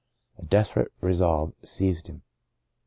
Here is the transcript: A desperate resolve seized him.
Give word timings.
A 0.39 0.41
desperate 0.43 0.91
resolve 0.99 1.53
seized 1.61 2.07
him. 2.07 2.23